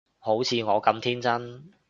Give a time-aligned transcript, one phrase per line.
[0.17, 1.71] 好似我咁天真